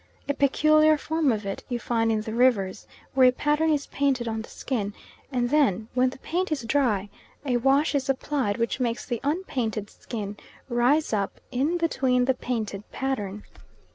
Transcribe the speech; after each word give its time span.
A 0.27 0.33
peculiar 0.33 0.97
form 0.97 1.31
of 1.31 1.45
it 1.45 1.63
you 1.69 1.77
find 1.77 2.11
in 2.11 2.21
the 2.21 2.33
Rivers, 2.33 2.87
where 3.13 3.27
a 3.29 3.31
pattern 3.31 3.69
is 3.69 3.85
painted 3.85 4.27
on 4.27 4.41
the 4.41 4.49
skin, 4.49 4.95
and 5.31 5.51
then 5.51 5.89
when 5.93 6.09
the 6.09 6.17
paint 6.17 6.51
is 6.51 6.63
dry, 6.63 7.07
a 7.45 7.57
wash 7.57 7.93
is 7.93 8.09
applied 8.09 8.57
which 8.57 8.79
makes 8.79 9.05
the 9.05 9.19
unpainted 9.23 9.91
skin 9.91 10.37
rise 10.69 11.13
up 11.13 11.39
in 11.51 11.77
between 11.77 12.25
the 12.25 12.33
painted 12.33 12.89
pattern. 12.91 13.43